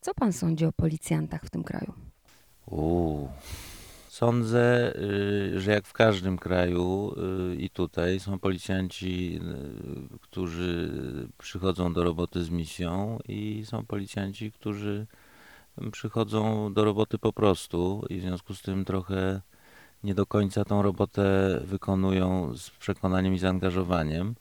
[0.00, 1.92] Co pan sądzi o policjantach w tym kraju?
[2.66, 3.28] Uuu.
[4.08, 7.14] Sądzę, y, że jak w każdym kraju
[7.52, 9.40] y, i tutaj są policjanci,
[10.14, 10.90] y, którzy
[11.38, 15.06] przychodzą do roboty z misją i są policjanci, którzy
[15.92, 19.40] przychodzą do roboty po prostu i w związku z tym trochę
[20.04, 24.34] nie do końca tą robotę wykonują z przekonaniem i zaangażowaniem.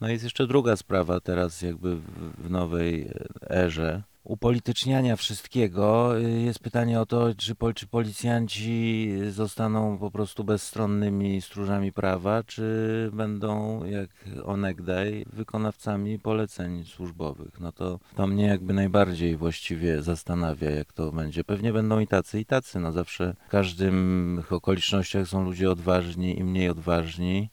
[0.00, 1.96] No jest jeszcze druga sprawa teraz jakby
[2.38, 3.10] w nowej
[3.50, 6.18] erze, upolityczniania wszystkiego.
[6.20, 13.10] Y, jest pytanie o to, czy, czy policjanci zostaną po prostu bezstronnymi stróżami prawa, czy
[13.12, 14.10] będą, jak
[14.44, 17.60] onegdaj, wykonawcami poleceń służbowych.
[17.60, 21.44] No to, to mnie jakby najbardziej właściwie zastanawia, jak to będzie.
[21.44, 22.80] Pewnie będą i tacy, i tacy.
[22.80, 27.50] No zawsze w każdym okolicznościach są ludzie odważni i mniej odważni.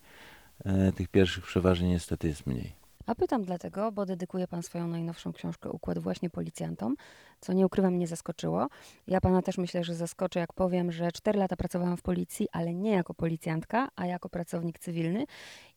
[0.65, 2.78] E, tych pierwszych przeważnie niestety jest mniej.
[3.09, 6.95] A pytam dlatego, bo dedykuje Pan swoją najnowszą książkę Układ właśnie policjantom,
[7.39, 8.67] co nie ukrywam mnie zaskoczyło.
[9.07, 12.73] Ja Pana też myślę, że zaskoczę, jak powiem, że 4 lata pracowałam w policji, ale
[12.73, 15.25] nie jako policjantka, a jako pracownik cywilny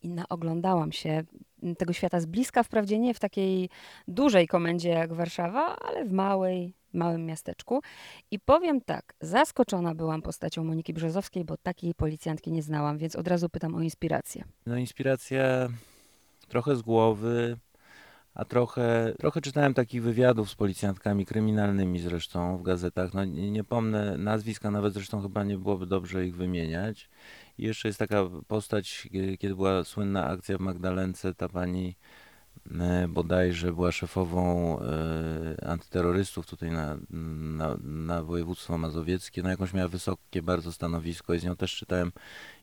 [0.03, 1.23] i naoglądałam się
[1.79, 3.71] tego świata z bliska, wprawdzie nie w takiej
[4.09, 7.81] dużej komendzie jak Warszawa, ale w małej, małym miasteczku.
[8.31, 13.29] I powiem tak, zaskoczona byłam postacią Moniki Brzozowskiej, bo takiej policjantki nie znałam, więc od
[13.29, 14.45] razu pytam o inspirację.
[14.67, 15.69] No inspiracja
[16.53, 17.57] trochę z głowy,
[18.35, 23.15] a trochę, trochę czytałem takich wywiadów z policjantkami kryminalnymi zresztą w gazetach.
[23.15, 27.11] No, nie, nie pomnę nazwiska, nawet zresztą chyba nie byłoby dobrze ich wymieniać.
[27.59, 29.09] I jeszcze jest taka postać,
[29.39, 31.97] kiedy była słynna akcja w Magdalence, ta pani
[32.81, 39.43] e, bodajże była szefową e, antyterrorystów tutaj na, na, na województwo mazowieckie.
[39.43, 42.13] No jakąś miała wysokie bardzo stanowisko i z nią też czytałem.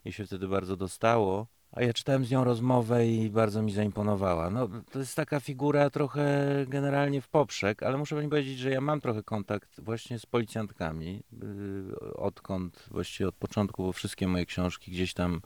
[0.06, 1.59] Jej się wtedy bardzo dostało.
[1.72, 4.50] A ja czytałem z nią rozmowę i bardzo mi zaimponowała.
[4.50, 8.82] No, to jest taka figura trochę generalnie w poprzek, ale muszę pani powiedzieć, że ja
[8.82, 11.24] mam trochę kontakt właśnie z policjantkami.
[11.34, 15.42] Yy, odkąd, właściwie od początku, bo wszystkie moje książki gdzieś tam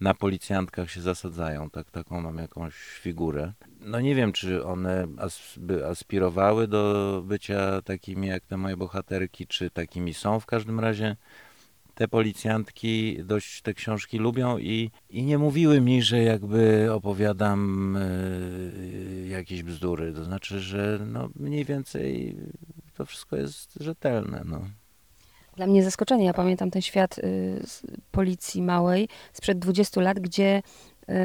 [0.00, 1.70] na policjantkach się zasadzają.
[1.70, 3.52] Tak, taką mam jakąś figurę.
[3.80, 5.06] No nie wiem, czy one
[5.56, 10.40] by aspirowały do bycia takimi jak te moje bohaterki, czy takimi są.
[10.40, 11.16] W każdym razie
[11.96, 19.26] te policjantki dość te książki lubią i, i nie mówiły mi, że jakby opowiadam y,
[19.28, 20.12] jakieś bzdury.
[20.12, 22.36] To znaczy, że no mniej więcej
[22.94, 24.42] to wszystko jest rzetelne.
[24.44, 24.60] No.
[25.56, 26.24] Dla mnie zaskoczenie.
[26.24, 27.64] Ja pamiętam ten świat y,
[28.10, 30.62] policji małej sprzed 20 lat, gdzie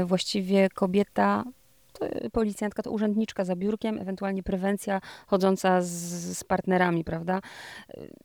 [0.02, 1.44] y, właściwie kobieta
[2.32, 5.88] policjantka to urzędniczka za biurkiem, ewentualnie prewencja chodząca z,
[6.38, 7.42] z, partnerami, prawda?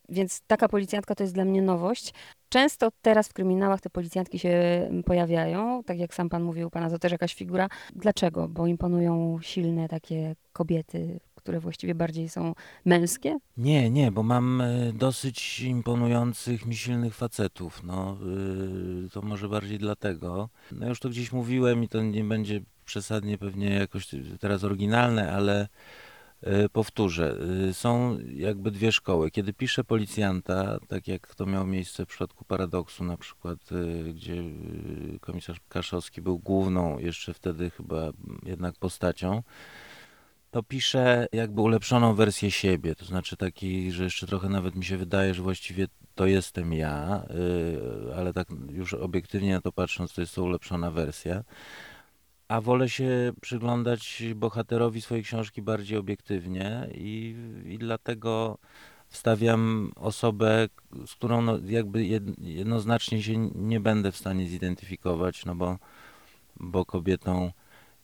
[0.08, 2.14] Więc taka policjantka to jest dla mnie nowość.
[2.48, 6.98] Często teraz w kryminałach te policjantki się pojawiają, tak jak sam pan mówił, pana to
[6.98, 7.68] też jakaś figura.
[7.94, 8.48] Dlaczego?
[8.48, 12.54] Bo imponują silne takie kobiety, które właściwie bardziej są
[12.84, 13.38] męskie?
[13.56, 17.82] Nie, nie, bo mam e, dosyć imponujących mi silnych facetów.
[17.82, 18.16] No,
[19.06, 20.48] y, to może bardziej dlatego.
[20.72, 24.06] No już to gdzieś mówiłem i to nie będzie przesadnie pewnie jakoś
[24.40, 25.68] teraz oryginalne, ale
[26.40, 27.38] e, powtórzę,
[27.68, 29.30] e, są jakby dwie szkoły.
[29.30, 34.42] Kiedy piszę policjanta, tak jak to miało miejsce w przypadku paradoksu na przykład, e, gdzie
[35.20, 38.10] komisarz Kaszowski był główną jeszcze wtedy chyba
[38.42, 39.42] jednak postacią,
[40.50, 44.96] to piszę jakby ulepszoną wersję siebie, to znaczy taki, że jeszcze trochę nawet mi się
[44.96, 47.22] wydaje, że właściwie to jestem ja,
[48.16, 51.42] ale tak już obiektywnie na to patrząc, to jest to ulepszona wersja
[52.48, 58.58] a wolę się przyglądać bohaterowi swojej książki bardziej obiektywnie i, i dlatego
[59.08, 60.68] wstawiam osobę,
[61.06, 62.06] z którą no jakby
[62.38, 65.78] jednoznacznie się nie będę w stanie zidentyfikować, no bo,
[66.60, 67.50] bo kobietą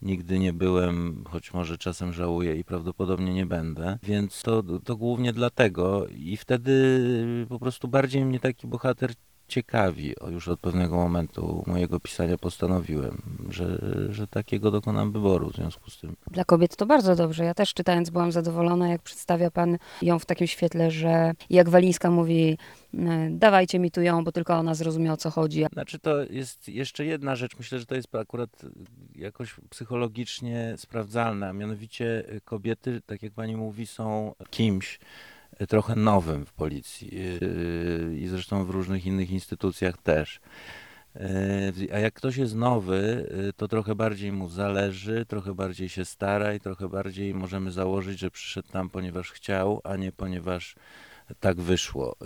[0.03, 5.33] nigdy nie byłem, choć może czasem żałuję i prawdopodobnie nie będę, więc to, to głównie
[5.33, 9.13] dlatego i wtedy po prostu bardziej mnie taki bohater
[9.53, 10.15] ciekawi.
[10.31, 15.99] Już od pewnego momentu mojego pisania postanowiłem, że, że takiego dokonam wyboru w związku z
[15.99, 16.17] tym.
[16.31, 17.45] Dla kobiet to bardzo dobrze.
[17.45, 22.11] Ja też czytając byłam zadowolona, jak przedstawia pan ją w takim świetle, że jak Walińska
[22.11, 22.59] mówi,
[23.31, 25.65] dawajcie mi tu ją, bo tylko ona zrozumie o co chodzi.
[25.73, 28.63] Znaczy to jest jeszcze jedna rzecz, myślę, że to jest akurat
[29.15, 34.99] jakoś psychologicznie sprawdzalna, mianowicie kobiety, tak jak pani mówi, są kimś,
[35.67, 40.41] trochę nowym w policji yy, i zresztą w różnych innych instytucjach też.
[41.15, 46.55] Yy, a jak ktoś jest nowy, to trochę bardziej mu zależy, trochę bardziej się stara
[46.55, 50.75] i trochę bardziej możemy założyć, że przyszedł tam, ponieważ chciał, a nie ponieważ
[51.41, 52.17] tak wyszło,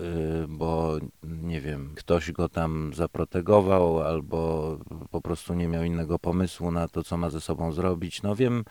[0.49, 4.79] bo nie wiem, ktoś go tam zaprotegował albo
[5.11, 8.23] po prostu nie miał innego pomysłu na to, co ma ze sobą zrobić.
[8.23, 8.65] No wiem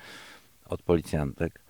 [0.65, 1.61] od policjantek,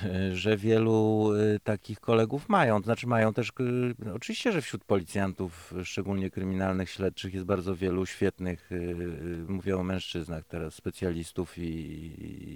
[0.32, 2.80] że wielu y, takich kolegów mają.
[2.80, 8.06] To znaczy mają też, y, oczywiście, że wśród policjantów, szczególnie kryminalnych, śledczych jest bardzo wielu
[8.06, 11.62] świetnych, y, mówię o mężczyznach teraz, specjalistów i,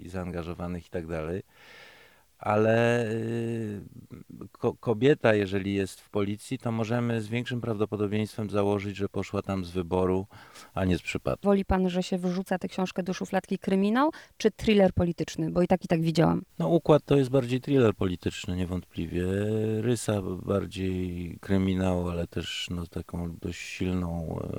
[0.05, 1.43] i zaangażowanych i tak dalej
[2.39, 3.81] ale y,
[4.53, 9.65] ko kobieta, jeżeli jest w policji, to możemy z większym prawdopodobieństwem założyć, że poszła tam
[9.65, 10.27] z wyboru,
[10.75, 11.47] a nie z przypadku.
[11.47, 15.51] Woli pan, że się wyrzuca tę książkę do szufladki kryminał, czy thriller polityczny?
[15.51, 16.43] Bo i tak i tak widziałam.
[16.59, 19.25] No układ to jest bardziej thriller polityczny, niewątpliwie.
[19.81, 24.59] Rysa bardziej kryminał, ale też no, taką dość silną e,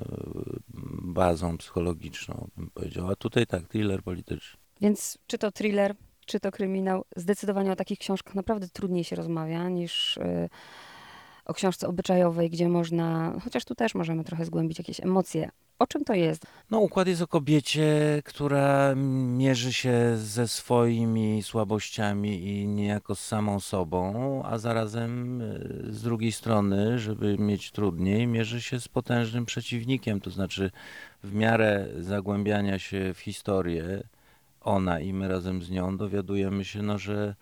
[1.02, 3.10] bazą psychologiczną, bym powiedział.
[3.10, 4.58] A tutaj tak, thriller polityczny.
[4.80, 5.94] Więc czy to thriller,
[6.28, 10.48] czy to kryminał, zdecydowanie o takich książkach naprawdę trudniej się rozmawia niż y,
[11.44, 15.50] o książce obyczajowej, gdzie można, chociaż tu też możemy trochę zgłębić jakieś emocje.
[15.78, 16.46] O czym to jest?
[16.70, 17.86] No, układ jest o kobiecie,
[18.24, 18.94] która
[19.36, 26.32] mierzy się ze swoimi słabościami i niejako z samą sobą, a zarazem y, z drugiej
[26.32, 30.70] strony, żeby mieć trudniej, mierzy się z potężnym przeciwnikiem, to znaczy
[31.24, 34.02] w miarę zagłębiania się w historię,
[34.68, 37.34] ona i my razem z nią dowiadujemy się, no, że,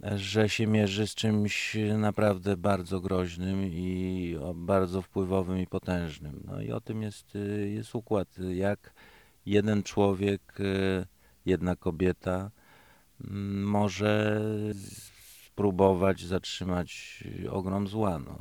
[0.00, 6.42] że się mierzy z czymś naprawdę bardzo groźnym i bardzo wpływowym i potężnym.
[6.44, 7.32] No i o tym jest,
[7.66, 8.94] jest układ, jak
[9.46, 10.58] jeden człowiek,
[11.46, 12.50] jedna kobieta
[13.24, 14.40] mm, może
[15.46, 18.18] spróbować zatrzymać ogrom zła.
[18.18, 18.38] No.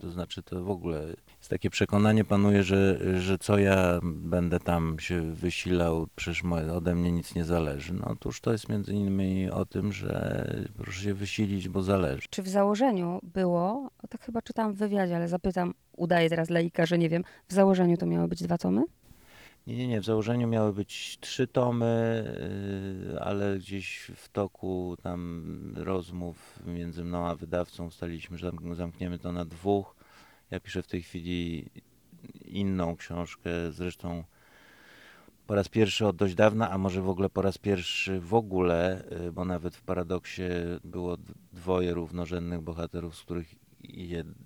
[0.00, 1.06] To znaczy to w ogóle
[1.38, 6.42] jest takie przekonanie panuje, że, że co ja będę tam się wysilał, przecież
[6.74, 7.94] ode mnie nic nie zależy.
[7.94, 10.44] No otóż to jest między innymi o tym, że
[10.76, 12.28] proszę się wysilić, bo zależy.
[12.30, 16.98] Czy w założeniu było, tak chyba czytam w wywiadzie, ale zapytam, udaję teraz laika, że
[16.98, 18.82] nie wiem, w założeniu to miały być dwa tomy?
[19.66, 20.00] Nie, nie, nie.
[20.00, 22.24] W założeniu miały być trzy tomy,
[23.12, 25.44] yy, ale gdzieś w toku tam
[25.76, 29.96] rozmów między mną a wydawcą ustaliliśmy, że zamkniemy to na dwóch.
[30.50, 31.70] Ja piszę w tej chwili
[32.44, 34.24] inną książkę, zresztą
[35.46, 39.04] po raz pierwszy od dość dawna, a może w ogóle po raz pierwszy w ogóle,
[39.10, 40.42] yy, bo nawet w paradoksie
[40.84, 41.16] było
[41.52, 43.54] dwoje równorzędnych bohaterów, z których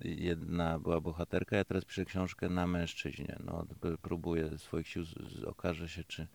[0.03, 1.57] jedna była bohaterka.
[1.57, 3.39] Ja teraz piszę książkę na mężczyźnie.
[3.43, 3.65] No,
[4.01, 5.03] próbuję swoich sił,
[5.47, 6.27] okaże się, czy,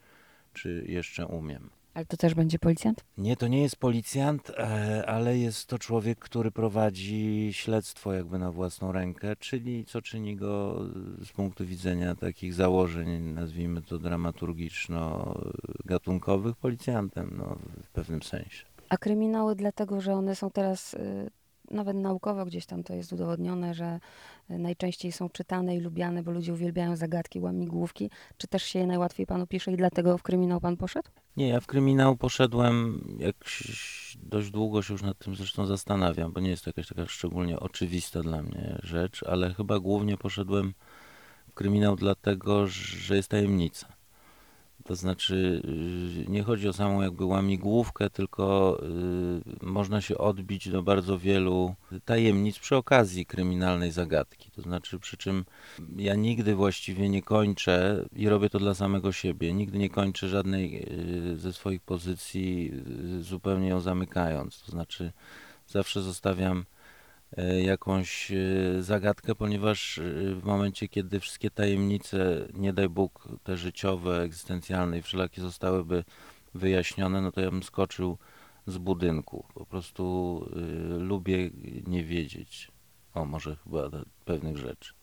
[0.53, 1.71] czy jeszcze umiem.
[1.95, 3.05] Ale to też będzie policjant?
[3.19, 8.53] Nie, to nie jest policjant, e, ale jest to człowiek, który prowadzi śledztwo jakby na
[8.53, 10.81] własną rękę, czyli co czyni go
[11.25, 18.65] z punktu widzenia takich założeń, nazwijmy to dramaturgiczno-gatunkowych, policjantem no, w pewnym sensie.
[18.89, 21.31] A kryminały dlatego, że one są teraz y,
[21.75, 24.01] nawet naukowo gdzieś tam to jest udowodnione, że
[24.49, 28.11] e, najczęściej są czytane i lubiane, bo ludzie uwielbiają zagadki, łamigłówki.
[28.37, 31.09] Czy też się je najłatwiej panu pisze i dlatego w kryminał pan poszedł?
[31.37, 33.05] Nie, ja w kryminał poszedłem,
[34.23, 37.61] dość długo się już nad tym zresztą zastanawiam, bo nie jest to jakaś taka szczególnie
[37.61, 40.75] oczywista dla mnie rzecz, ale chyba głównie poszedłem
[41.49, 44.04] w kryminał dlatego, że jest tajemnica.
[44.85, 45.63] To znaczy,
[46.27, 48.79] y, nie chodzi o samą jakby łamigłówkę, tylko
[49.63, 54.51] y, można się odbić do bardzo wielu tajemnic przy okazji kryminalnej zagadki.
[54.51, 55.45] To znaczy, przy czym
[55.97, 59.53] ja nigdy właściwie nie kończę i robię to dla samego siebie.
[59.53, 60.87] Nigdy nie kończę żadnej
[61.33, 62.73] y, ze swoich pozycji,
[63.21, 64.63] zupełnie ją zamykając.
[64.63, 65.13] To znaczy,
[65.69, 66.65] zawsze zostawiam
[67.63, 68.37] jakąś e,
[68.83, 70.03] zagadkę, ponieważ e,
[70.35, 76.05] w momencie, kiedy wszystkie tajemnice, nie daj Bóg, te życiowe, egzystencjalne i wszelakie zostałyby
[76.55, 78.19] wyjaśnione, no to ja bym skoczył
[78.67, 79.45] z budynku.
[79.55, 80.45] Po prostu
[80.99, 81.51] lubię
[81.87, 82.71] nie wiedzieć.
[83.15, 83.91] O, może chyba
[84.25, 84.95] pewnych rzeczy.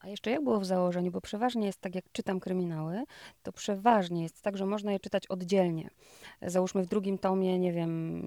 [0.00, 1.10] A jeszcze jak było w założeniu?
[1.10, 3.04] Bo przeważnie jest tak, jak czytam kryminały,
[3.42, 5.90] to przeważnie jest tak, że można je czytać oddzielnie.
[6.42, 8.22] Załóżmy w drugim tomie, nie wiem,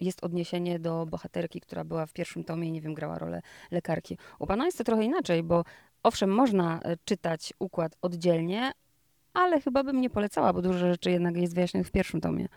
[0.00, 4.18] jest odniesienie do bohaterki, która była w pierwszym tomie nie wiem, grała rolę lekarki.
[4.38, 5.64] U pana jest to trochę inaczej, bo
[6.02, 8.72] owszem, można e, czytać układ oddzielnie,
[9.34, 12.48] ale chyba bym nie polecała, bo dużo rzeczy jednak jest wyjaśnionych w pierwszym tomie.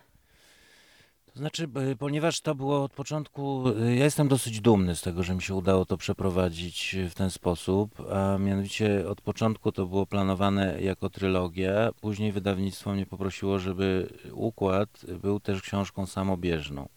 [1.34, 1.68] To znaczy,
[2.00, 5.56] ponieważ to było od początku, e, ja jestem dosyć dumny z tego, że mi się
[5.56, 11.92] udało to przeprowadzić w ten sposób, a mianowicie od początku to było planowane jako trylogia,
[12.02, 16.90] później wydawnictwo mnie poprosiło, żeby układ był też książką samobieżną.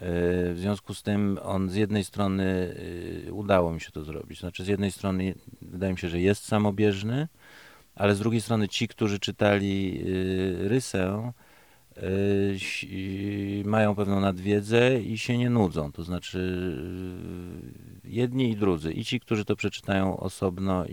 [0.00, 2.74] W związku z tym on z jednej strony
[3.28, 4.40] y, udało mi się to zrobić.
[4.40, 7.28] Znaczy z jednej strony wydaje mi się, że jest samobieżny,
[7.94, 11.32] ale z drugiej strony ci, którzy czytali y, rysę,
[13.64, 15.92] mają pewną nadwiedzę i się nie nudzą.
[15.92, 16.72] To znaczy
[18.04, 18.92] jedni i drudzy.
[18.92, 20.84] I ci, którzy to przeczytają osobno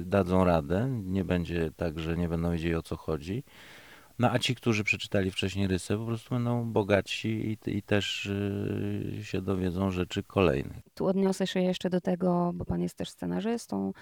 [0.00, 0.88] dadzą radę.
[1.04, 3.42] Nie będzie tak, że nie będą wiedzieli o co chodzi
[4.18, 9.20] No a ci, którzy przeczytali wcześniej rysę, po prostu będą bogatsi i, i też y,
[9.22, 10.76] się dowiedzą rzeczy kolejnych.
[10.94, 13.92] Tu odniosę się jeszcze do tego, bo pan jest też scenarzystą.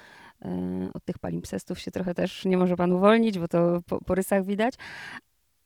[0.44, 0.48] y,
[0.94, 4.44] Od tych palimpsestów się trochę też nie może pan uwolnić, bo to po, po rysach
[4.44, 4.74] widać.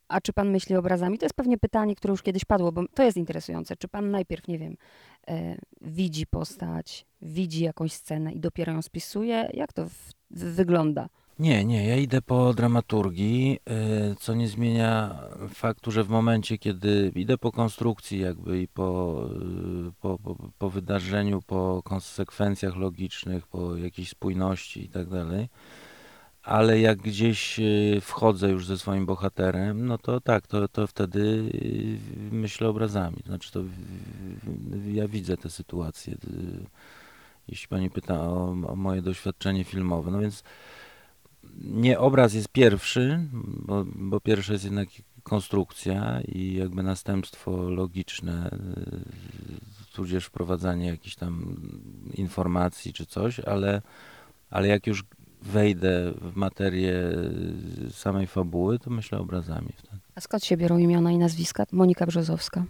[0.07, 1.17] A czy pan myśli obrazami?
[1.17, 3.75] To jest pewnie pytanie, które już kiedyś padło, bo to jest interesujące.
[3.75, 4.75] Czy pan najpierw, nie wiem,
[5.27, 9.49] e, widzi postać, widzi jakąś scenę i dopiero ją spisuje?
[9.53, 9.93] Jak to w,
[10.31, 11.09] w, wygląda?
[11.39, 13.59] Nie, nie, ja idę po dramaturgii,
[14.11, 15.19] y, co nie zmienia
[15.53, 19.19] faktu, że w momencie, kiedy idę po konstrukcji jakby i po,
[19.87, 25.49] y, po, po, po wydarzeniu, po konsekwencjach logicznych, po jakiejś spójności i tak dalej,
[26.43, 31.51] ale jak gdzieś y, wchodzę już ze swoim bohaterem, no to tak, to, to wtedy
[32.31, 33.17] myślę obrazami.
[33.25, 33.63] Znaczy to
[34.93, 36.13] ja widzę te sytuacje.
[36.13, 36.17] y,
[37.47, 40.43] Jeśli pani pyta o, o moje doświadczenie filmowe, no więc
[41.61, 43.19] nie obraz jest pierwszy,
[43.65, 44.89] bo, bo pierwsze jest jednak
[45.23, 51.55] konstrukcja i jakby następstwo logiczne, y, tudzież wprowadzanie jakichś tam
[52.13, 53.81] informacji czy coś, ale,
[54.49, 55.03] ale jak już
[55.41, 56.93] wejdę w materię
[57.87, 59.97] y, samej fabuły, to myślę obrazami wtedy.
[60.15, 61.65] A skąd się biorą imiona i nazwiska?
[61.71, 62.65] Monika Brzozowska.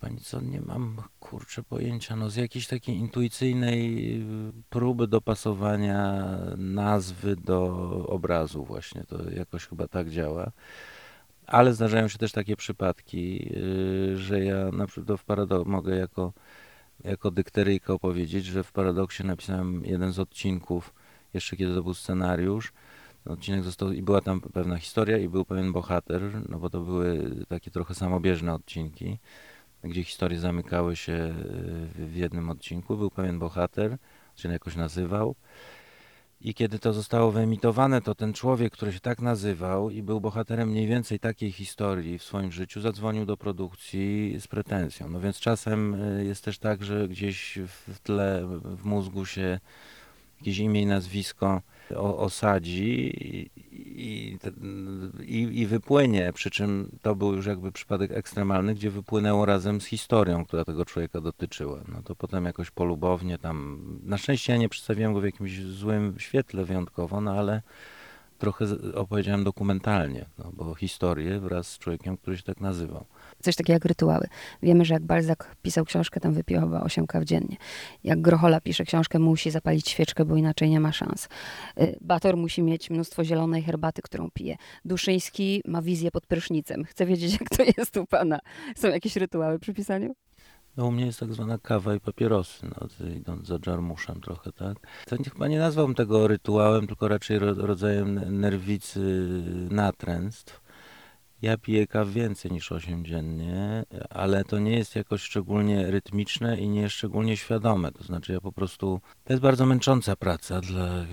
[0.00, 7.36] Pani co, nie mam kurczę pojęcia, no z jakiejś takiej intuicyjnej y, próby dopasowania nazwy
[7.36, 7.66] do
[8.08, 10.52] obrazu właśnie, to jakoś chyba tak działa.
[11.46, 16.32] Ale zdarzają się też takie przypadki, y, że ja na przykład w parado- mogę jako,
[17.04, 20.94] jako dykteryjka opowiedzieć, że w Paradoksie napisałem jeden z odcinków,
[21.34, 22.72] jeszcze kiedy to był scenariusz,
[23.24, 27.36] odcinek został i była tam pewna historia i był pewien bohater, no bo to były
[27.48, 29.18] takie trochę samobieżne odcinki
[29.84, 32.96] gdzie historie zamykały się y, w jednym odcinku.
[32.96, 33.96] Był pewien bohater,
[34.36, 35.34] się jakoś nazywał.
[36.40, 40.68] I kiedy to zostało wyemitowane, to ten człowiek, który się tak nazywał i był bohaterem
[40.68, 45.08] mniej więcej takiej historii w swoim życiu, zadzwonił do produkcji z pretensją.
[45.08, 49.60] No więc czasem y, jest też tak, że gdzieś w tle, w mózgu się
[50.40, 51.62] jakieś imię i nazwisko
[51.96, 53.10] osadzi
[53.86, 54.38] i,
[55.20, 59.84] i, i, wypłynie, przy czym to był już jakby przypadek ekstremalny, gdzie wypłynęło razem z
[59.86, 61.80] historią, która tego człowieka dotyczyła.
[61.88, 66.14] No to potem jakoś polubownie tam, na szczęście ja nie przedstawiłem go w jakimś złym
[66.18, 67.62] świetle wyjątkowo, no ale
[68.38, 73.04] trochę opowiedziałem dokumentalnie, no bo historię wraz z człowiekiem, który się tak nazywał.
[73.42, 74.26] Coś takiego jak rytuały.
[74.62, 77.56] Wiemy, że jak Balzac pisał książkę, tam wypiła chyba 8 kaw dziennie.
[78.04, 81.28] Jak Grochola pisze książkę, musi zapalić świeczkę, bo inaczej nie ma szans.
[81.80, 84.56] Y, Bator musi mieć mnóstwo zielonej herbaty, którą pije.
[84.84, 86.84] Duszyński ma wizję pod prysznicem.
[86.84, 88.38] Chcę wiedzieć, jak to jest u pana.
[88.76, 90.14] Są jakieś rytuały przy pisaniu?
[90.76, 94.76] No u mnie jest tak zwana kawa i papierosy, no, idąc za dżarmuszem trochę, tak?
[95.06, 99.00] To chyba nie nazwałbym tego rytuałem, tylko raczej ro, rodzajem nerwicy
[99.70, 100.60] natręstw.
[101.42, 106.68] Ja piję kaw więcej niż 8 dziennie, ale to nie jest jakoś szczególnie rytmiczne i
[106.68, 107.92] nie jest szczególnie świadome.
[107.92, 109.00] To znaczy ja po prostu...
[109.24, 111.06] To jest bardzo męcząca praca dla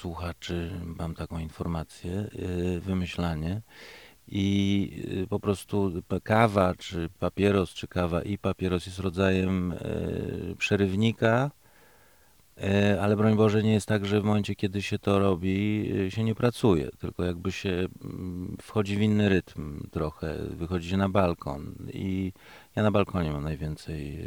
[0.00, 3.62] słuchaczy, mam taką informację, e, wymyślanie.
[4.30, 4.90] I
[5.22, 9.76] y, po prostu kawa, czy papieros, czy kawa i papieros jest rodzajem e,
[10.58, 11.50] przerywnika,
[13.00, 16.24] ale broń Boże nie jest tak, że w momencie, kiedy się to robi, e, się
[16.24, 21.74] nie pracuje, tylko jakby się mm, wchodzi w inny rytm trochę, wychodzi się na balkon
[21.92, 22.32] i
[22.76, 24.20] ja na balkonie mam najwięcej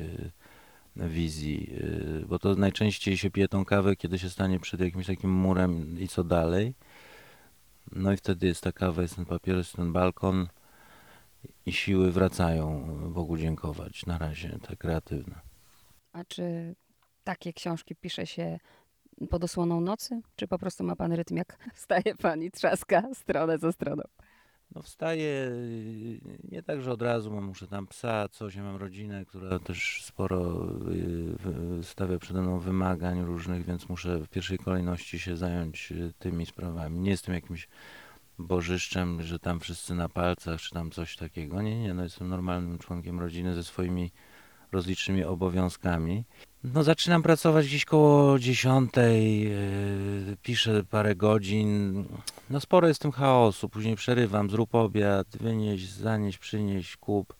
[0.98, 1.74] e, wizji,
[2.22, 6.00] e, bo to najczęściej się pije tą kawę, kiedy się stanie przed jakimś takim murem
[6.00, 6.74] i co dalej.
[7.92, 10.48] No i wtedy jest ta kawa, jest ten papieros, jest ten balkon
[11.66, 14.06] i siły wracają Bogu dziękować.
[14.06, 15.42] Na razie te kreatywne.
[16.14, 16.76] A czy
[17.24, 18.60] takie książki pisze się
[19.30, 20.22] pod osłoną nocy?
[20.36, 24.04] Czy po prostu ma pan rytm, jak wstaje pan i trzaska stronę za stroną?
[24.76, 28.76] No wstaję y, nie tak, że od razu mam, muszę tam psa, coś, ja mam
[28.76, 30.68] rodzinę, która też sporo
[31.80, 36.46] y, stawia przede mną wymagań różnych, więc muszę w pierwszej kolejności się zająć y, tymi
[36.46, 37.00] sprawami.
[37.00, 37.68] Nie jestem jakimś
[38.40, 41.62] bożyszczem, że tam wszyscy na palcach, czy tam coś takiego.
[41.62, 44.12] Nie, nie, no jestem normalnym członkiem rodziny ze swoimi
[44.72, 46.24] rozlicznymi obowiązkami.
[46.64, 52.06] No zaczynam pracować gdzieś koło dziesiątej, yy, piszę parę godzin.
[52.50, 57.36] No sporo jest tym chaosu, później przerywam, zrób obiad, wynieś, zanieś, przynieś, kup,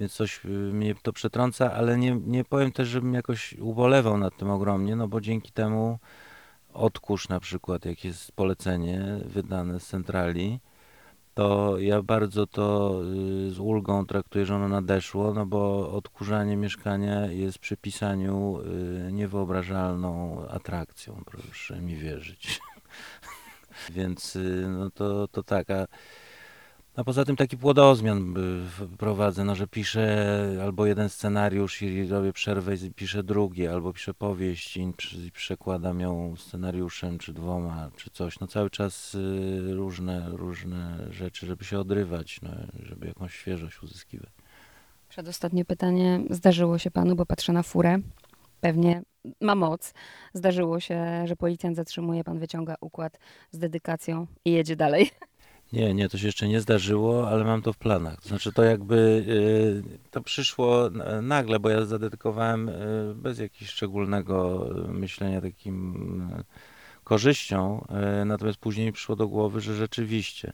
[0.00, 4.36] więc coś yy, mnie to przetrąca, ale nie, nie powiem też, żebym jakoś ubolewał nad
[4.36, 5.98] tym ogromnie, no bo dzięki temu
[6.72, 10.60] odkurz na przykład, jak jest polecenie wydane z centrali,
[11.34, 13.00] to ja bardzo to
[13.46, 18.60] y, z ulgą traktuję, że ono nadeszło, no bo odkurzanie mieszkania jest przy pisaniu
[19.08, 22.60] y, niewyobrażalną atrakcją, proszę mi wierzyć.
[23.96, 25.86] Więc y, no to, to tak, a
[27.00, 28.34] A poza tym taki płodozmian
[28.92, 33.92] y, prowadzę, no, że piszę albo jeden scenariusz i robię przerwę i piszę drugi, albo
[33.92, 34.92] piszę powieść i
[35.32, 38.40] przekładam ją scenariuszem, czy dwoma, czy coś.
[38.40, 42.50] No cały czas y, różne, różne rzeczy, żeby się odrywać, no,
[42.82, 44.30] żeby jakąś świeżość uzyskiwać.
[45.08, 46.20] Przedostatnie pytanie.
[46.30, 47.98] Zdarzyło się panu, bo patrzę na furę,
[48.60, 49.02] pewnie
[49.40, 49.94] ma moc.
[50.34, 53.18] Zdarzyło się, że policjant zatrzymuje, pan wyciąga układ
[53.50, 55.10] z dedykacją i jedzie dalej.
[55.72, 58.20] Nie, nie, to się jeszcze nie zdarzyło, ale mam to w planach.
[58.20, 59.24] To znaczy to jakby
[59.96, 60.90] y, to przyszło
[61.22, 62.72] nagle, bo ja zadedykowałem y,
[63.14, 66.44] bez jakiegoś szczególnego myślenia takim y,
[67.04, 67.86] korzyścią,
[68.26, 70.52] natomiast później mi przyszło do głowy, że rzeczywiście.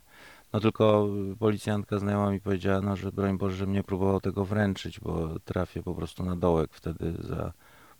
[0.53, 1.07] No tylko
[1.39, 5.83] policjantka znajoma mi powiedziała, no, że broń Boże, że mnie próbował tego wręczyć, bo trafię
[5.83, 7.53] po prostu na dołek wtedy za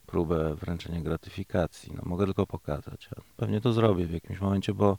[0.06, 1.94] próbę wręczenia gratyfikacji.
[1.96, 3.10] No mogę tylko pokazać.
[3.38, 4.98] Pewnie to zrobię w jakimś momencie, bo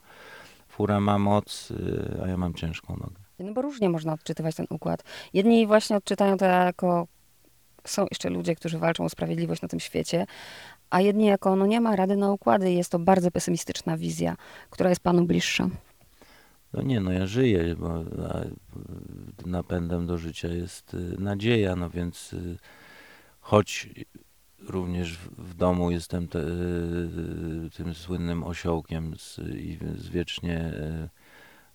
[0.78, 3.20] fura ma moc, y, a ja mam ciężką nogę.
[3.38, 5.04] No bo różnie można odczytywać ten układ.
[5.32, 7.06] Jedni właśnie odczytają to jako...
[7.84, 10.26] Są jeszcze ludzie, którzy walczą o sprawiedliwość na tym świecie,
[10.90, 12.72] a jedni jako, no nie ma rady na układy.
[12.72, 14.36] Jest to bardzo pesymistyczna wizja,
[14.70, 15.68] która jest panu bliższa.
[16.72, 18.04] No nie, no ja żyję, bo
[19.46, 22.58] napędem do życia jest y, nadzieja, no więc y,
[23.40, 23.88] choć
[24.60, 31.08] również w, domu jestem te, y, tym słynnym osiołkiem z, i z wiecznie y,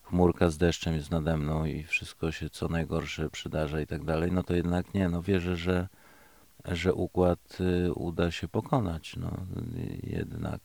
[0.04, 4.32] chmurka z deszczem jest nade mną i wszystko się co najgorsze przydarza i tak dalej,
[4.32, 5.88] no to jednak nie, no wierzę, że,
[6.66, 9.32] że układ y, uda się pokonać, no
[10.04, 10.62] jednak.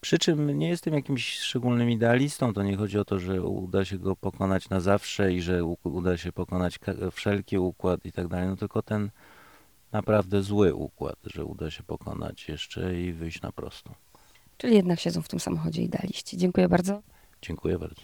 [0.00, 3.98] Przy czym nie jestem jakimś szczególnym idealistą, to nie chodzi o to, że uda się
[3.98, 6.78] go pokonać na zawsze i że uda się pokonać
[7.12, 9.10] wszelki układ i tak dalej, no tylko ten
[9.92, 13.94] naprawdę zły układ, że uda się pokonać jeszcze i wyjść na prostą.
[14.56, 16.36] Czyli jednak siedzą w tym samochodzie idealiści.
[16.36, 17.02] Dziękuję bardzo.
[17.42, 17.96] Dziękuję bardzo.